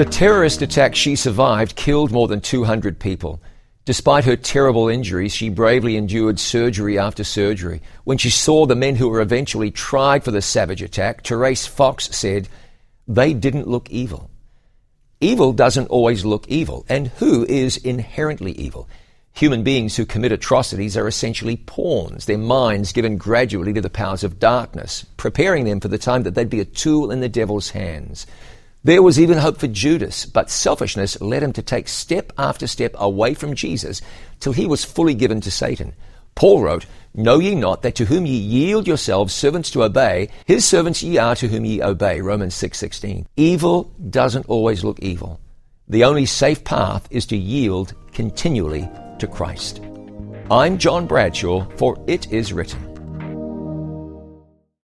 [0.00, 3.42] The terrorist attack she survived killed more than 200 people.
[3.84, 7.82] Despite her terrible injuries, she bravely endured surgery after surgery.
[8.04, 12.08] When she saw the men who were eventually tried for the savage attack, Therese Fox
[12.16, 12.48] said,
[13.06, 14.30] They didn't look evil.
[15.20, 18.88] Evil doesn't always look evil, and who is inherently evil?
[19.34, 24.24] Human beings who commit atrocities are essentially pawns, their minds given gradually to the powers
[24.24, 27.68] of darkness, preparing them for the time that they'd be a tool in the devil's
[27.68, 28.26] hands.
[28.82, 32.94] There was even hope for Judas, but selfishness led him to take step after step
[32.94, 34.00] away from Jesus
[34.40, 35.94] till he was fully given to Satan.
[36.34, 40.64] Paul wrote, Know ye not that to whom ye yield yourselves servants to obey, his
[40.64, 42.22] servants ye are to whom ye obey.
[42.22, 43.26] Romans 6:16.
[43.36, 45.40] evil doesn't always look evil.
[45.86, 49.82] The only safe path is to yield continually to Christ.
[50.50, 52.89] I'm John Bradshaw, for it is written.